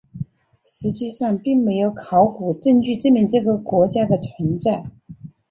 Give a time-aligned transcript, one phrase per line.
[0.65, 4.89] 实际上并没有考古证据证明这个国家的存在。